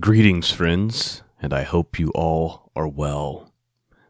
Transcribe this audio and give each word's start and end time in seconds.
Greetings, 0.00 0.50
friends, 0.50 1.22
and 1.42 1.52
I 1.52 1.64
hope 1.64 1.98
you 1.98 2.10
all 2.14 2.70
are 2.74 2.88
well. 2.88 3.52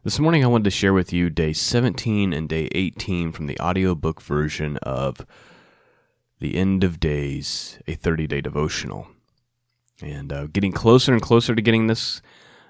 This 0.05 0.17
morning 0.17 0.41
I 0.41 0.47
wanted 0.47 0.63
to 0.63 0.71
share 0.71 0.93
with 0.93 1.11
you 1.11 1.29
day 1.29 1.51
17 1.51 2.31
and 2.31 2.47
day 2.47 2.69
18 2.71 3.33
from 3.33 3.47
the 3.47 3.59
audiobook 3.59 4.21
version 4.21 4.77
of 4.77 5.25
The 6.39 6.55
End 6.55 6.85
of 6.85 7.01
Days, 7.01 7.79
a 7.85 7.95
30 7.95 8.27
day 8.27 8.39
devotional. 8.39 9.07
And 10.01 10.31
uh, 10.31 10.47
getting 10.47 10.71
closer 10.71 11.11
and 11.11 11.21
closer 11.21 11.53
to 11.53 11.61
getting 11.61 11.87
this 11.87 12.21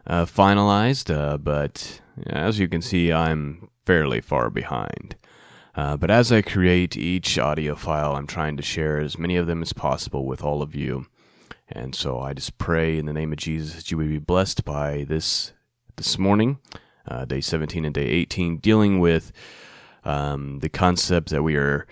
uh, 0.07 0.25
finalized, 0.25 1.15
uh, 1.15 1.37
but 1.37 2.01
as 2.25 2.57
you 2.57 2.67
can 2.67 2.81
see, 2.81 3.13
I'm 3.13 3.69
fairly 3.85 4.21
far 4.21 4.49
behind. 4.49 5.17
Uh, 5.75 5.97
but 5.97 6.09
as 6.09 6.31
I 6.31 6.41
create 6.41 6.97
each 6.97 7.37
audio 7.37 7.75
file, 7.75 8.15
I'm 8.15 8.25
trying 8.25 8.57
to 8.57 8.63
share 8.63 8.97
as 8.99 9.19
many 9.19 9.35
of 9.35 9.45
them 9.45 9.61
as 9.61 9.71
possible 9.71 10.25
with 10.25 10.41
all 10.41 10.63
of 10.63 10.73
you. 10.73 11.05
And 11.75 11.95
so 11.95 12.19
I 12.19 12.33
just 12.33 12.59
pray 12.59 12.99
in 12.99 13.07
the 13.07 13.13
name 13.13 13.31
of 13.31 13.39
Jesus 13.39 13.73
that 13.75 13.89
you 13.89 13.97
would 13.97 14.07
be 14.07 14.19
blessed 14.19 14.63
by 14.63 15.05
this 15.09 15.53
this 15.95 16.19
morning, 16.19 16.59
uh, 17.07 17.25
day 17.25 17.41
17 17.41 17.83
and 17.83 17.93
day 17.93 18.05
18, 18.05 18.57
dealing 18.57 18.99
with 18.99 19.31
um, 20.05 20.59
the 20.59 20.69
concept 20.69 21.29
that 21.29 21.41
we 21.41 21.55
are 21.55 21.87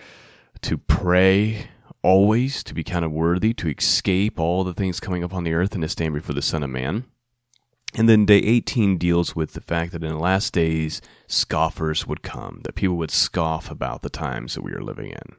to 0.62 0.78
pray 0.78 1.70
always, 2.04 2.64
to 2.64 2.76
be 2.76 2.84
kind 2.84 3.04
of 3.04 3.12
worthy, 3.12 3.54
to 3.56 3.70
escape 3.70 4.40
all 4.40 4.64
the 4.64 4.74
things 4.74 5.00
coming 5.00 5.24
upon 5.24 5.44
the 5.44 5.54
earth, 5.54 5.74
and 5.74 5.82
to 5.82 5.90
stand 5.90 6.14
before 6.14 6.36
the 6.36 6.44
Son 6.44 6.62
of 6.62 6.70
Man. 6.70 7.06
And 7.96 8.08
then 8.08 8.26
day 8.26 8.38
18 8.38 9.00
deals 9.00 9.36
with 9.36 9.54
the 9.54 9.62
fact 9.62 9.94
that 9.94 10.04
in 10.04 10.12
the 10.12 10.18
last 10.18 10.54
days, 10.54 11.02
scoffers 11.26 12.06
would 12.06 12.22
come, 12.22 12.62
that 12.66 12.76
people 12.76 12.98
would 12.98 13.12
scoff 13.12 13.72
about 13.72 14.04
the 14.04 14.10
times 14.12 14.54
that 14.54 14.64
we 14.64 14.74
are 14.74 14.84
living 14.84 15.10
in. 15.10 15.36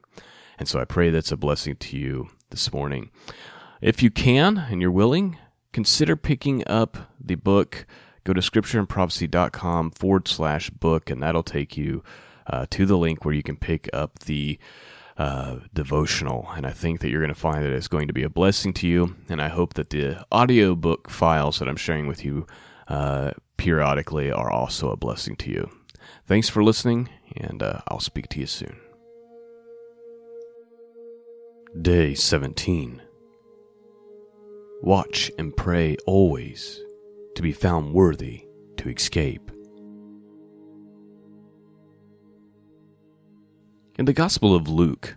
And 0.59 0.67
so 0.67 0.79
I 0.79 0.85
pray 0.85 1.09
that's 1.09 1.31
a 1.31 1.37
blessing 1.37 1.77
to 1.77 1.97
you 1.97 2.29
this 2.51 2.71
morning. 2.71 3.09
If 3.83 4.01
you 4.01 4.11
can 4.11 4.57
and 4.57 4.81
you're 4.81 4.89
willing, 4.89 5.37
consider 5.73 6.15
picking 6.15 6.65
up 6.65 7.11
the 7.19 7.35
book. 7.35 7.85
Go 8.23 8.31
to 8.31 8.39
scriptureandprophecy.com 8.39 9.91
forward 9.91 10.29
slash 10.29 10.69
book, 10.69 11.09
and 11.09 11.21
that'll 11.21 11.43
take 11.43 11.75
you 11.75 12.01
uh, 12.47 12.65
to 12.69 12.85
the 12.85 12.97
link 12.97 13.25
where 13.25 13.33
you 13.33 13.43
can 13.43 13.57
pick 13.57 13.89
up 13.91 14.19
the 14.19 14.57
uh, 15.17 15.57
devotional. 15.73 16.47
And 16.55 16.65
I 16.65 16.71
think 16.71 17.01
that 17.01 17.09
you're 17.09 17.19
going 17.19 17.27
to 17.27 17.35
find 17.35 17.61
that 17.61 17.73
it's 17.73 17.89
going 17.89 18.07
to 18.07 18.13
be 18.13 18.23
a 18.23 18.29
blessing 18.29 18.73
to 18.75 18.87
you. 18.87 19.17
And 19.27 19.41
I 19.41 19.49
hope 19.49 19.73
that 19.73 19.89
the 19.89 20.25
audiobook 20.31 21.09
files 21.09 21.59
that 21.59 21.67
I'm 21.67 21.75
sharing 21.75 22.07
with 22.07 22.23
you 22.23 22.47
uh, 22.87 23.31
periodically 23.57 24.31
are 24.31 24.49
also 24.49 24.91
a 24.91 24.97
blessing 24.97 25.35
to 25.35 25.51
you. 25.51 25.69
Thanks 26.25 26.47
for 26.47 26.63
listening, 26.63 27.09
and 27.35 27.61
uh, 27.61 27.81
I'll 27.89 27.99
speak 27.99 28.29
to 28.29 28.39
you 28.39 28.47
soon. 28.47 28.79
Day 31.81 32.13
17 32.13 33.01
Watch 34.83 35.31
and 35.39 35.55
pray 35.55 35.95
always 36.05 36.81
to 37.35 37.41
be 37.41 37.53
found 37.53 37.93
worthy 37.93 38.45
to 38.75 38.89
escape. 38.89 39.49
In 43.97 44.03
the 44.03 44.11
Gospel 44.11 44.53
of 44.53 44.67
Luke, 44.67 45.15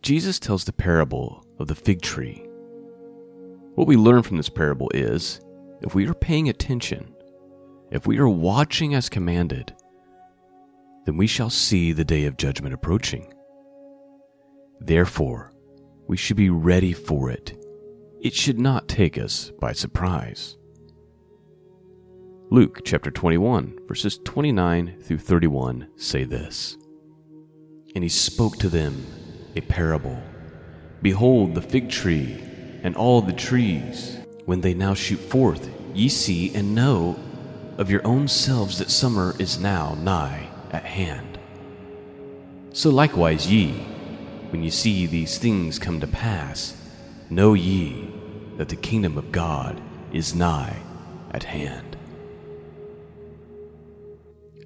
Jesus 0.00 0.38
tells 0.38 0.62
the 0.62 0.72
parable 0.72 1.44
of 1.58 1.66
the 1.66 1.74
fig 1.74 2.02
tree. 2.02 2.46
What 3.74 3.88
we 3.88 3.96
learn 3.96 4.22
from 4.22 4.36
this 4.36 4.48
parable 4.48 4.92
is 4.94 5.40
if 5.80 5.96
we 5.96 6.06
are 6.06 6.14
paying 6.14 6.48
attention, 6.48 7.12
if 7.90 8.06
we 8.06 8.18
are 8.18 8.28
watching 8.28 8.94
as 8.94 9.08
commanded, 9.08 9.74
then 11.04 11.16
we 11.16 11.26
shall 11.26 11.50
see 11.50 11.90
the 11.90 12.04
day 12.04 12.26
of 12.26 12.36
judgment 12.36 12.74
approaching. 12.74 13.34
Therefore, 14.78 15.52
we 16.06 16.16
should 16.16 16.36
be 16.36 16.50
ready 16.50 16.92
for 16.92 17.28
it 17.28 17.58
it 18.24 18.32
should 18.32 18.58
not 18.58 18.88
take 18.88 19.18
us 19.18 19.52
by 19.60 19.70
surprise. 19.72 20.56
Luke 22.50 22.80
chapter 22.82 23.10
21, 23.10 23.80
verses 23.86 24.18
29 24.24 24.96
through 25.02 25.18
31 25.18 25.88
say 25.96 26.24
this 26.24 26.78
And 27.94 28.02
he 28.02 28.08
spoke 28.08 28.56
to 28.56 28.70
them 28.70 29.04
a 29.54 29.60
parable 29.60 30.20
Behold, 31.02 31.54
the 31.54 31.60
fig 31.60 31.90
tree 31.90 32.42
and 32.82 32.96
all 32.96 33.20
the 33.20 33.32
trees, 33.34 34.16
when 34.46 34.62
they 34.62 34.72
now 34.72 34.94
shoot 34.94 35.20
forth, 35.20 35.68
ye 35.92 36.08
see 36.08 36.54
and 36.54 36.74
know 36.74 37.18
of 37.76 37.90
your 37.90 38.06
own 38.06 38.26
selves 38.26 38.78
that 38.78 38.90
summer 38.90 39.34
is 39.38 39.60
now 39.60 39.98
nigh 40.00 40.48
at 40.70 40.84
hand. 40.84 41.38
So 42.72 42.88
likewise 42.88 43.52
ye, 43.52 43.72
when 44.48 44.62
ye 44.62 44.70
see 44.70 45.04
these 45.04 45.36
things 45.36 45.78
come 45.78 46.00
to 46.00 46.06
pass, 46.06 46.80
know 47.28 47.52
ye 47.52 48.14
that 48.56 48.68
the 48.68 48.76
kingdom 48.76 49.18
of 49.18 49.32
God 49.32 49.80
is 50.12 50.34
nigh 50.34 50.76
at 51.32 51.44
hand. 51.44 51.96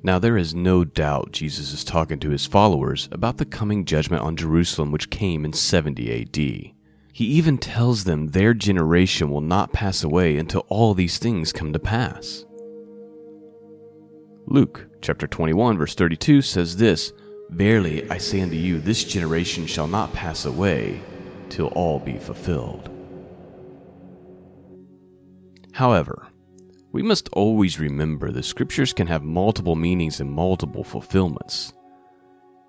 Now, 0.03 0.19
there 0.19 0.39
is 0.39 0.55
no 0.55 0.85
doubt 0.85 1.33
Jesus 1.33 1.73
is 1.73 1.83
talking 1.83 2.21
to 2.21 2.31
his 2.31 2.47
followers 2.47 3.09
about 3.11 3.39
the 3.39 3.45
coming 3.45 3.85
judgment 3.85 4.23
on 4.23 4.37
Jerusalem, 4.37 4.93
which 4.93 5.11
came 5.11 5.45
in 5.45 5.53
70 5.53 6.23
AD. 6.23 6.37
He 6.37 7.25
even 7.25 7.59
tells 7.59 8.05
them 8.05 8.29
their 8.29 8.55
generation 8.55 9.29
will 9.29 9.41
not 9.41 9.73
pass 9.73 10.05
away 10.05 10.37
until 10.37 10.65
all 10.69 10.95
these 10.95 11.19
things 11.19 11.53
come 11.53 11.73
to 11.73 11.79
pass. 11.81 12.45
Luke 14.47 14.87
chapter 15.03 15.27
21 15.27 15.77
verse 15.77 15.95
32 15.95 16.43
says 16.43 16.77
this, 16.77 17.13
Verily 17.51 18.09
I 18.09 18.19
say 18.19 18.41
unto 18.41 18.55
you, 18.55 18.79
this 18.79 19.05
generation 19.05 19.67
shall 19.67 19.89
not 19.89 20.13
pass 20.13 20.45
away 20.45 21.01
till 21.49 21.67
all 21.69 21.99
be 21.99 22.19
fulfilled. 22.19 22.89
However, 25.79 26.27
we 26.91 27.05
must 27.05 27.29
always 27.29 27.79
remember 27.79 28.33
the 28.33 28.43
scriptures 28.43 28.93
can 28.93 29.07
have 29.07 29.23
multiple 29.23 29.77
meanings 29.77 30.19
and 30.19 30.29
multiple 30.29 30.83
fulfillments. 30.83 31.73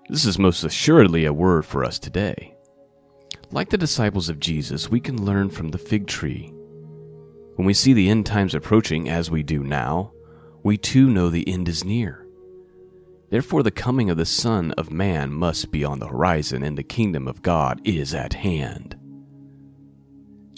This 0.08 0.24
is 0.24 0.38
most 0.38 0.62
assuredly 0.62 1.24
a 1.24 1.32
word 1.32 1.66
for 1.66 1.84
us 1.84 1.98
today. 1.98 2.54
Like 3.50 3.68
the 3.68 3.76
disciples 3.76 4.28
of 4.28 4.38
Jesus, 4.38 4.92
we 4.92 5.00
can 5.00 5.24
learn 5.24 5.50
from 5.50 5.70
the 5.70 5.76
fig 5.76 6.06
tree. 6.06 6.54
When 7.56 7.66
we 7.66 7.74
see 7.74 7.94
the 7.94 8.08
end 8.08 8.26
times 8.26 8.54
approaching, 8.54 9.08
as 9.08 9.28
we 9.28 9.42
do 9.42 9.64
now, 9.64 10.12
we 10.62 10.76
too 10.76 11.10
know 11.10 11.30
the 11.30 11.48
end 11.48 11.68
is 11.68 11.84
near. 11.84 12.28
Therefore, 13.28 13.64
the 13.64 13.72
coming 13.72 14.08
of 14.08 14.18
the 14.18 14.24
Son 14.24 14.70
of 14.78 14.92
Man 14.92 15.32
must 15.32 15.72
be 15.72 15.84
on 15.84 15.98
the 15.98 16.06
horizon, 16.06 16.62
and 16.62 16.78
the 16.78 16.84
kingdom 16.84 17.26
of 17.26 17.42
God 17.42 17.80
is 17.84 18.14
at 18.14 18.34
hand. 18.34 18.99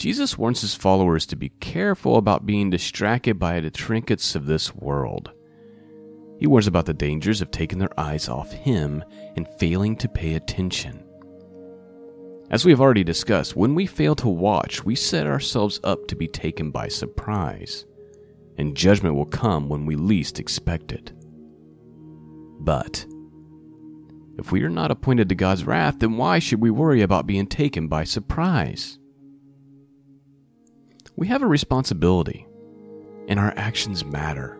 Jesus 0.02 0.36
warns 0.36 0.62
his 0.62 0.74
followers 0.74 1.26
to 1.26 1.36
be 1.36 1.50
careful 1.60 2.16
about 2.16 2.44
being 2.44 2.70
distracted 2.70 3.38
by 3.38 3.60
the 3.60 3.70
trinkets 3.70 4.34
of 4.34 4.46
this 4.46 4.74
world. 4.74 5.30
He 6.40 6.48
warns 6.48 6.66
about 6.66 6.86
the 6.86 6.92
dangers 6.92 7.40
of 7.40 7.52
taking 7.52 7.78
their 7.78 8.00
eyes 8.00 8.28
off 8.28 8.50
him 8.50 9.04
and 9.36 9.46
failing 9.60 9.94
to 9.98 10.08
pay 10.08 10.34
attention. 10.34 11.04
As 12.50 12.64
we 12.64 12.72
have 12.72 12.80
already 12.80 13.04
discussed, 13.04 13.54
when 13.54 13.76
we 13.76 13.86
fail 13.86 14.16
to 14.16 14.28
watch, 14.28 14.84
we 14.84 14.96
set 14.96 15.28
ourselves 15.28 15.78
up 15.84 16.08
to 16.08 16.16
be 16.16 16.26
taken 16.26 16.72
by 16.72 16.88
surprise, 16.88 17.86
and 18.58 18.76
judgment 18.76 19.14
will 19.14 19.24
come 19.24 19.68
when 19.68 19.86
we 19.86 19.94
least 19.94 20.40
expect 20.40 20.90
it. 20.90 21.12
But, 22.58 23.06
if 24.36 24.50
we 24.50 24.64
are 24.64 24.68
not 24.68 24.90
appointed 24.90 25.28
to 25.28 25.36
God's 25.36 25.62
wrath, 25.62 26.00
then 26.00 26.16
why 26.16 26.40
should 26.40 26.60
we 26.60 26.72
worry 26.72 27.02
about 27.02 27.28
being 27.28 27.46
taken 27.46 27.86
by 27.86 28.02
surprise? 28.02 28.98
We 31.22 31.28
have 31.28 31.42
a 31.42 31.46
responsibility, 31.46 32.48
and 33.28 33.38
our 33.38 33.54
actions 33.56 34.04
matter. 34.04 34.58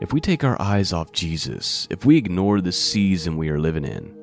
If 0.00 0.12
we 0.12 0.20
take 0.20 0.44
our 0.44 0.56
eyes 0.62 0.92
off 0.92 1.10
Jesus, 1.10 1.88
if 1.90 2.04
we 2.04 2.16
ignore 2.16 2.60
the 2.60 2.70
season 2.70 3.36
we 3.36 3.48
are 3.48 3.58
living 3.58 3.84
in, 3.84 4.16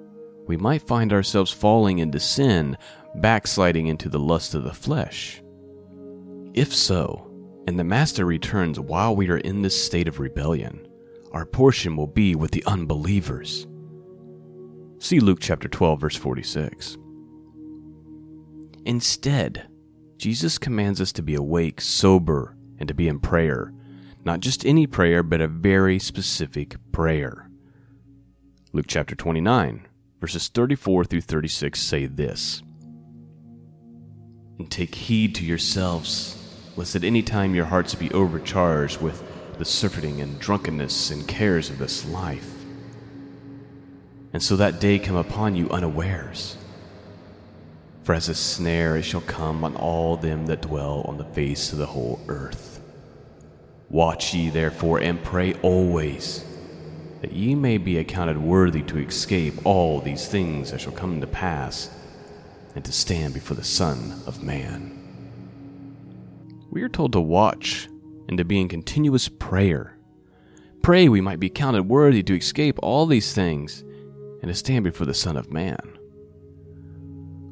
we 0.47 0.55
might 0.55 0.87
find 0.87 1.11
ourselves 1.11 1.51
falling 1.51 1.99
into 1.99 2.21
sin, 2.21 2.77
backsliding 3.15 3.87
into 3.87 4.07
the 4.07 4.17
lust 4.17 4.55
of 4.55 4.63
the 4.63 4.73
flesh. 4.73 5.43
If 6.53 6.73
so, 6.73 7.29
and 7.67 7.77
the 7.77 7.83
Master 7.83 8.23
returns 8.23 8.79
while 8.79 9.13
we 9.13 9.29
are 9.29 9.39
in 9.39 9.61
this 9.61 9.77
state 9.77 10.07
of 10.07 10.21
rebellion, 10.21 10.87
our 11.33 11.45
portion 11.45 11.97
will 11.97 12.07
be 12.07 12.33
with 12.33 12.51
the 12.51 12.63
unbelievers. 12.65 13.67
See 14.99 15.19
Luke 15.19 15.39
chapter 15.41 15.67
12 15.67 15.99
verse 15.99 16.15
46. 16.15 16.97
Instead, 18.85 19.67
Jesus 20.23 20.57
commands 20.57 21.01
us 21.01 21.11
to 21.11 21.21
be 21.21 21.35
awake, 21.35 21.81
sober, 21.81 22.55
and 22.79 22.87
to 22.87 22.93
be 22.93 23.09
in 23.09 23.19
prayer. 23.19 23.73
Not 24.23 24.39
just 24.39 24.65
any 24.65 24.87
prayer, 24.87 25.21
but 25.21 25.41
a 25.41 25.49
very 25.49 25.99
specific 25.99 26.77
prayer. 26.93 27.49
Luke 28.71 28.85
chapter 28.87 29.15
29, 29.15 29.85
verses 30.21 30.47
34 30.47 31.03
through 31.03 31.19
36 31.19 31.77
say 31.77 32.05
this 32.05 32.63
And 34.57 34.71
take 34.71 34.95
heed 34.95 35.35
to 35.35 35.43
yourselves, 35.43 36.41
lest 36.77 36.95
at 36.95 37.03
any 37.03 37.21
time 37.21 37.53
your 37.53 37.65
hearts 37.65 37.93
be 37.93 38.09
overcharged 38.11 39.01
with 39.01 39.21
the 39.57 39.65
surfeiting 39.65 40.21
and 40.21 40.39
drunkenness 40.39 41.11
and 41.11 41.27
cares 41.27 41.69
of 41.69 41.79
this 41.79 42.07
life. 42.07 42.49
And 44.31 44.41
so 44.41 44.55
that 44.55 44.79
day 44.79 44.99
come 44.99 45.17
upon 45.17 45.57
you 45.57 45.69
unawares 45.69 46.55
For 48.03 48.13
as 48.13 48.27
a 48.27 48.35
snare 48.35 48.97
it 48.97 49.03
shall 49.03 49.21
come 49.21 49.63
on 49.63 49.75
all 49.75 50.17
them 50.17 50.45
that 50.47 50.61
dwell 50.61 51.03
on 51.07 51.17
the 51.17 51.23
face 51.23 51.71
of 51.71 51.79
the 51.79 51.85
whole 51.85 52.19
earth. 52.27 52.81
Watch 53.89 54.33
ye 54.33 54.49
therefore 54.49 54.99
and 54.99 55.23
pray 55.23 55.53
always, 55.61 56.43
that 57.21 57.31
ye 57.31 57.55
may 57.55 57.77
be 57.77 57.97
accounted 57.97 58.37
worthy 58.37 58.81
to 58.83 58.97
escape 58.97 59.65
all 59.65 60.01
these 60.01 60.27
things 60.27 60.71
that 60.71 60.81
shall 60.81 60.91
come 60.91 61.21
to 61.21 61.27
pass, 61.27 61.89
and 62.75 62.83
to 62.83 62.91
stand 62.91 63.33
before 63.33 63.55
the 63.55 63.63
Son 63.63 64.21
of 64.25 64.43
Man. 64.43 64.99
We 66.71 66.81
are 66.81 66.89
told 66.89 67.13
to 67.13 67.21
watch 67.21 67.87
and 68.27 68.37
to 68.37 68.43
be 68.43 68.59
in 68.59 68.67
continuous 68.67 69.29
prayer. 69.29 69.97
Pray 70.81 71.07
we 71.07 71.21
might 71.21 71.39
be 71.39 71.49
counted 71.49 71.83
worthy 71.83 72.23
to 72.23 72.35
escape 72.35 72.79
all 72.81 73.05
these 73.05 73.31
things 73.33 73.81
and 74.41 74.49
to 74.49 74.55
stand 74.55 74.83
before 74.83 75.05
the 75.05 75.13
Son 75.13 75.37
of 75.37 75.53
Man. 75.53 75.92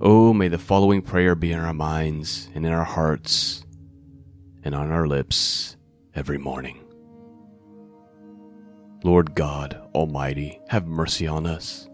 Oh, 0.03 0.33
may 0.33 0.47
the 0.47 0.57
following 0.57 1.03
prayer 1.03 1.35
be 1.35 1.51
in 1.51 1.59
our 1.59 1.75
minds 1.75 2.49
and 2.55 2.65
in 2.65 2.73
our 2.73 2.83
hearts 2.83 3.63
and 4.63 4.73
on 4.73 4.89
our 4.89 5.05
lips 5.05 5.77
every 6.15 6.39
morning. 6.39 6.79
Lord 9.03 9.35
God 9.35 9.79
Almighty, 9.93 10.59
have 10.69 10.87
mercy 10.87 11.27
on 11.27 11.45
us. 11.45 11.87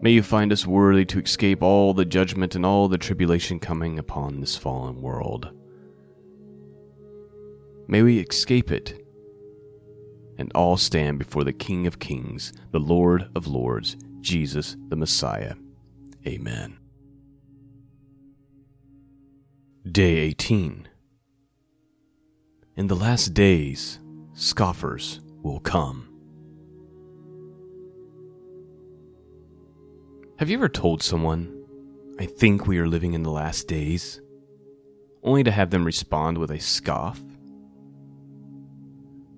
May 0.00 0.12
you 0.12 0.22
find 0.22 0.52
us 0.52 0.64
worthy 0.64 1.04
to 1.06 1.18
escape 1.18 1.60
all 1.60 1.92
the 1.92 2.04
judgment 2.04 2.54
and 2.54 2.64
all 2.64 2.86
the 2.86 2.98
tribulation 2.98 3.58
coming 3.58 3.98
upon 3.98 4.38
this 4.38 4.56
fallen 4.56 5.02
world. 5.02 5.50
May 7.88 8.02
we 8.02 8.20
escape 8.20 8.70
it 8.70 9.04
and 10.38 10.52
all 10.54 10.76
stand 10.76 11.18
before 11.18 11.42
the 11.42 11.52
King 11.52 11.88
of 11.88 11.98
Kings, 11.98 12.52
the 12.70 12.78
Lord 12.78 13.28
of 13.34 13.48
Lords, 13.48 13.96
Jesus 14.20 14.76
the 14.88 14.94
Messiah. 14.94 15.54
Amen. 16.26 16.78
Day 19.90 20.16
18 20.16 20.88
In 22.76 22.86
the 22.86 22.96
last 22.96 23.34
days, 23.34 24.00
scoffers 24.32 25.20
will 25.42 25.60
come. 25.60 26.08
Have 30.38 30.48
you 30.48 30.56
ever 30.56 30.70
told 30.70 31.02
someone, 31.02 31.62
I 32.18 32.24
think 32.24 32.66
we 32.66 32.78
are 32.78 32.88
living 32.88 33.12
in 33.12 33.22
the 33.22 33.30
last 33.30 33.68
days, 33.68 34.22
only 35.22 35.42
to 35.44 35.50
have 35.50 35.68
them 35.68 35.84
respond 35.84 36.38
with 36.38 36.50
a 36.50 36.58
scoff? 36.58 37.22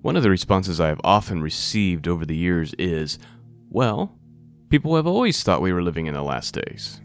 One 0.01 0.15
of 0.15 0.23
the 0.23 0.29
responses 0.29 0.79
I 0.79 0.87
have 0.87 1.01
often 1.03 1.41
received 1.41 2.07
over 2.07 2.25
the 2.25 2.35
years 2.35 2.73
is, 2.75 3.19
Well, 3.69 4.16
People 4.69 4.95
have 4.97 5.07
always 5.07 5.41
thought 5.43 5.61
we 5.61 5.71
were 5.71 5.81
living 5.81 6.07
in 6.07 6.13
the 6.13 6.21
last 6.21 6.53
days. 6.53 6.99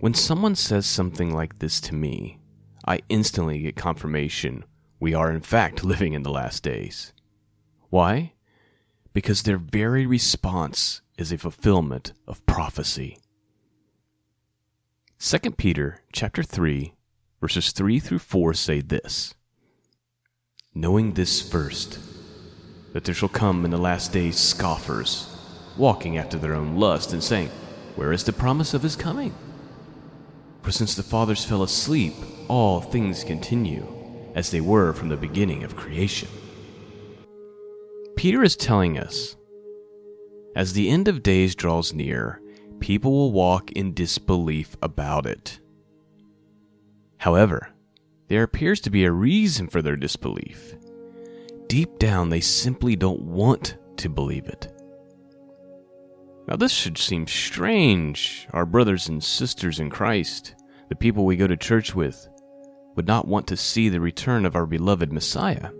When 0.00 0.14
someone 0.14 0.56
says 0.56 0.86
something 0.86 1.32
like 1.32 1.60
this 1.60 1.80
to 1.82 1.94
me, 1.94 2.40
I 2.86 3.00
instantly 3.08 3.60
get 3.60 3.76
confirmation 3.76 4.64
we 4.98 5.14
are 5.14 5.30
in 5.30 5.40
fact 5.40 5.84
living 5.92 6.12
in 6.14 6.22
the 6.22 6.32
last 6.32 6.62
days. 6.62 7.12
Why? 7.90 8.32
Because 9.12 9.42
their 9.42 9.58
very 9.58 10.06
response 10.06 11.00
is 11.16 11.30
a 11.30 11.38
fulfillment 11.38 12.12
of 12.26 12.44
prophecy. 12.46 13.18
2 15.20 15.52
Peter 15.52 16.00
chapter 16.12 16.42
3 16.42 16.94
verses 17.40 17.70
3 17.72 18.00
through 18.00 18.18
4 18.18 18.54
say 18.54 18.80
this 18.80 19.34
Knowing 20.74 21.12
this 21.12 21.40
first 21.40 21.98
that 22.92 23.04
there 23.04 23.14
shall 23.14 23.28
come 23.28 23.64
in 23.64 23.70
the 23.70 23.78
last 23.78 24.12
days 24.12 24.36
scoffers 24.36 25.33
walking 25.76 26.18
after 26.18 26.38
their 26.38 26.54
own 26.54 26.76
lust, 26.76 27.12
and 27.12 27.22
saying, 27.22 27.48
Where 27.96 28.12
is 28.12 28.24
the 28.24 28.32
promise 28.32 28.74
of 28.74 28.82
his 28.82 28.96
coming? 28.96 29.34
For 30.62 30.72
since 30.72 30.94
the 30.94 31.02
fathers 31.02 31.44
fell 31.44 31.62
asleep, 31.62 32.14
all 32.48 32.80
things 32.80 33.24
continue 33.24 33.86
as 34.34 34.50
they 34.50 34.60
were 34.60 34.92
from 34.92 35.08
the 35.08 35.16
beginning 35.16 35.62
of 35.62 35.76
creation. 35.76 36.28
Peter 38.16 38.42
is 38.42 38.56
telling 38.56 38.98
us 38.98 39.36
as 40.56 40.72
the 40.72 40.88
end 40.88 41.08
of 41.08 41.22
days 41.22 41.54
draws 41.54 41.92
near, 41.92 42.40
people 42.78 43.10
will 43.10 43.32
walk 43.32 43.72
in 43.72 43.92
disbelief 43.92 44.76
about 44.80 45.26
it. 45.26 45.58
However, 47.18 47.70
there 48.28 48.44
appears 48.44 48.80
to 48.82 48.90
be 48.90 49.04
a 49.04 49.10
reason 49.10 49.66
for 49.66 49.82
their 49.82 49.96
disbelief. 49.96 50.76
Deep 51.66 51.98
down, 51.98 52.28
they 52.28 52.40
simply 52.40 52.94
don't 52.94 53.22
want 53.22 53.76
to 53.96 54.08
believe 54.08 54.46
it. 54.46 54.73
Now, 56.46 56.56
this 56.56 56.72
should 56.72 56.98
seem 56.98 57.26
strange. 57.26 58.46
Our 58.52 58.66
brothers 58.66 59.08
and 59.08 59.22
sisters 59.22 59.80
in 59.80 59.90
Christ, 59.90 60.54
the 60.88 60.96
people 60.96 61.24
we 61.24 61.36
go 61.36 61.46
to 61.46 61.56
church 61.56 61.94
with, 61.94 62.28
would 62.96 63.06
not 63.06 63.26
want 63.26 63.46
to 63.48 63.56
see 63.56 63.88
the 63.88 64.00
return 64.00 64.44
of 64.44 64.54
our 64.54 64.66
beloved 64.66 65.12
Messiah. 65.12 65.70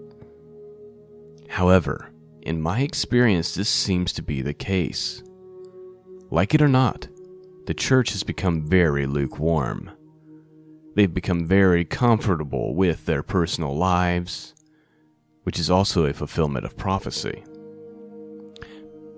However, 1.48 2.10
in 2.42 2.60
my 2.60 2.80
experience, 2.80 3.54
this 3.54 3.68
seems 3.68 4.12
to 4.14 4.22
be 4.22 4.42
the 4.42 4.54
case. 4.54 5.22
Like 6.30 6.54
it 6.54 6.62
or 6.62 6.68
not, 6.68 7.08
the 7.66 7.74
church 7.74 8.10
has 8.12 8.22
become 8.22 8.66
very 8.66 9.06
lukewarm. 9.06 9.90
They've 10.96 11.12
become 11.12 11.46
very 11.46 11.84
comfortable 11.84 12.74
with 12.74 13.06
their 13.06 13.22
personal 13.22 13.76
lives, 13.76 14.54
which 15.42 15.58
is 15.58 15.70
also 15.70 16.06
a 16.06 16.12
fulfillment 16.12 16.64
of 16.64 16.76
prophecy. 16.76 17.44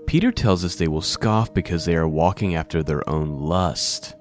Peter 0.06 0.30
tells 0.30 0.64
us 0.64 0.76
they 0.76 0.88
will 0.88 1.02
scoff 1.02 1.52
because 1.52 1.84
they 1.84 1.96
are 1.96 2.08
walking 2.08 2.54
after 2.54 2.82
their 2.82 3.08
own 3.08 3.40
lust. 3.40 4.14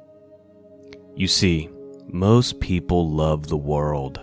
You 1.16 1.28
see, 1.28 1.70
most 2.08 2.60
people 2.60 3.12
love 3.12 3.48
the 3.48 3.58
world. 3.58 4.20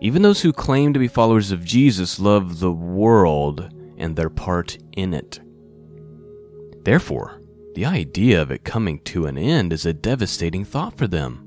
Even 0.00 0.22
those 0.22 0.42
who 0.42 0.52
claim 0.52 0.92
to 0.92 0.98
be 0.98 1.08
followers 1.08 1.52
of 1.52 1.64
Jesus 1.64 2.20
love 2.20 2.60
the 2.60 2.72
world 2.72 3.72
and 3.96 4.14
their 4.14 4.28
part 4.28 4.76
in 4.92 5.14
it. 5.14 5.40
Therefore, 6.84 7.40
the 7.74 7.86
idea 7.86 8.40
of 8.40 8.50
it 8.50 8.64
coming 8.64 9.00
to 9.00 9.26
an 9.26 9.38
end 9.38 9.72
is 9.72 9.86
a 9.86 9.92
devastating 9.92 10.64
thought 10.64 10.96
for 10.96 11.06
them. 11.06 11.42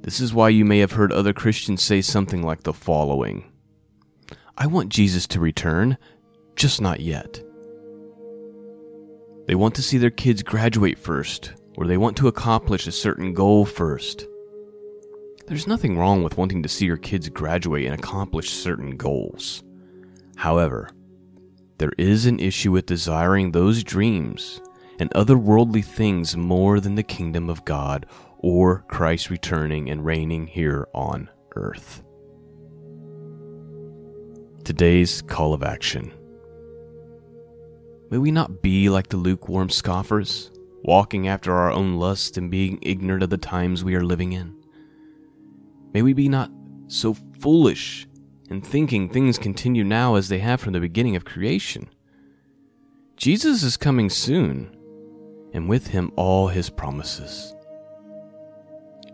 This 0.00 0.20
is 0.20 0.32
why 0.32 0.48
you 0.48 0.64
may 0.64 0.78
have 0.78 0.92
heard 0.92 1.12
other 1.12 1.34
Christians 1.34 1.82
say 1.82 2.00
something 2.00 2.42
like 2.42 2.62
the 2.62 2.72
following 2.72 3.52
I 4.56 4.66
want 4.66 4.88
Jesus 4.88 5.26
to 5.28 5.40
return 5.40 5.98
just 6.58 6.80
not 6.80 7.00
yet. 7.00 7.40
They 9.46 9.54
want 9.54 9.74
to 9.76 9.82
see 9.82 9.96
their 9.96 10.10
kids 10.10 10.42
graduate 10.42 10.98
first, 10.98 11.54
or 11.76 11.86
they 11.86 11.96
want 11.96 12.16
to 12.18 12.28
accomplish 12.28 12.86
a 12.86 12.92
certain 12.92 13.32
goal 13.32 13.64
first. 13.64 14.26
There's 15.46 15.66
nothing 15.66 15.96
wrong 15.96 16.22
with 16.22 16.36
wanting 16.36 16.62
to 16.64 16.68
see 16.68 16.84
your 16.84 16.98
kids 16.98 17.28
graduate 17.30 17.86
and 17.86 17.94
accomplish 17.94 18.50
certain 18.50 18.96
goals. 18.96 19.62
However, 20.36 20.90
there 21.78 21.92
is 21.96 22.26
an 22.26 22.40
issue 22.40 22.72
with 22.72 22.86
desiring 22.86 23.52
those 23.52 23.82
dreams 23.82 24.60
and 24.98 25.10
other 25.14 25.38
worldly 25.38 25.80
things 25.80 26.36
more 26.36 26.80
than 26.80 26.96
the 26.96 27.02
kingdom 27.02 27.48
of 27.48 27.64
God 27.64 28.04
or 28.40 28.84
Christ 28.88 29.30
returning 29.30 29.88
and 29.88 30.04
reigning 30.04 30.48
here 30.48 30.88
on 30.92 31.30
earth. 31.54 32.02
Today's 34.64 35.22
call 35.22 35.54
of 35.54 35.62
action 35.62 36.12
May 38.10 38.18
we 38.18 38.30
not 38.30 38.62
be 38.62 38.88
like 38.88 39.08
the 39.08 39.16
lukewarm 39.18 39.68
scoffers, 39.68 40.50
walking 40.82 41.28
after 41.28 41.52
our 41.52 41.70
own 41.70 41.96
lust 41.96 42.38
and 42.38 42.50
being 42.50 42.78
ignorant 42.80 43.22
of 43.22 43.30
the 43.30 43.36
times 43.36 43.84
we 43.84 43.94
are 43.94 44.04
living 44.04 44.32
in. 44.32 44.54
May 45.92 46.02
we 46.02 46.14
be 46.14 46.28
not 46.28 46.50
so 46.86 47.14
foolish 47.14 48.06
in 48.48 48.62
thinking 48.62 49.08
things 49.08 49.38
continue 49.38 49.84
now 49.84 50.14
as 50.14 50.28
they 50.28 50.38
have 50.38 50.60
from 50.60 50.72
the 50.72 50.80
beginning 50.80 51.16
of 51.16 51.24
creation. 51.24 51.90
Jesus 53.16 53.62
is 53.62 53.76
coming 53.76 54.08
soon, 54.08 54.74
and 55.52 55.68
with 55.68 55.88
him 55.88 56.12
all 56.16 56.48
his 56.48 56.70
promises. 56.70 57.54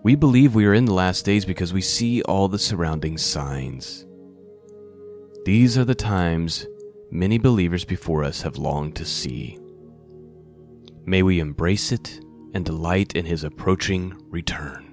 We 0.05 0.15
believe 0.15 0.55
we 0.55 0.67
are 0.67 0.75
in 0.75 0.85
the 0.85 0.93
last 0.93 1.25
days 1.25 1.45
because 1.45 1.73
we 1.73 1.81
see 1.81 2.23
all 2.23 2.47
the 2.47 2.59
surrounding 2.59 3.17
signs. 3.19 4.07
These 5.45 5.79
are 5.79 5.85
the 5.85 5.95
times 5.95 6.67
many 7.15 7.39
believers 7.39 7.85
before 7.85 8.25
us 8.25 8.43
have 8.43 8.59
longed 8.59 8.97
to 8.97 9.05
see. 9.05 9.57
May 11.07 11.23
we 11.23 11.39
embrace 11.39 11.93
it 11.93 12.21
and 12.55 12.65
delight 12.65 13.15
in 13.15 13.25
his 13.25 13.45
approaching 13.45 14.21
return. 14.31 14.84